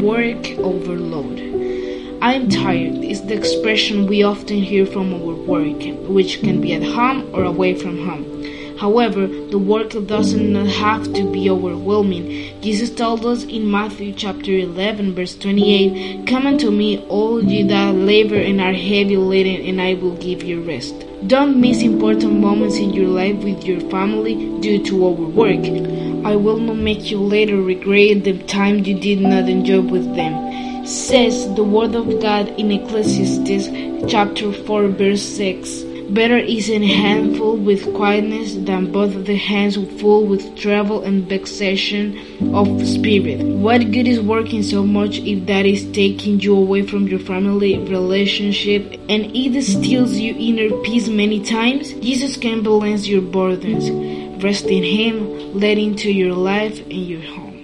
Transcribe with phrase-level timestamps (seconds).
[0.00, 1.40] work overload.
[2.22, 6.82] I'm tired is the expression we often hear from our work, which can be at
[6.82, 8.36] home or away from home.
[8.78, 12.60] However, the work doesn't have to be overwhelming.
[12.60, 17.94] Jesus told us in Matthew chapter 11 verse 28, Come unto me all ye that
[17.94, 20.94] labor and are heavy laden and I will give you rest.
[21.26, 26.05] Don't miss important moments in your life with your family due to overwork.
[26.26, 30.84] I will not make you later regret the time you did not enjoy with them.
[30.84, 35.84] Says the word of God in Ecclesiastes chapter 4 verse 6.
[36.10, 42.18] Better is a handful with quietness than both the hands full with travel and vexation
[42.52, 43.46] of spirit.
[43.46, 47.78] What good is working so much if that is taking you away from your family
[47.78, 51.92] relationship and it steals your inner peace many times?
[51.94, 54.25] Jesus can balance your burdens.
[54.38, 57.55] Rest in Him, let into your life and your home.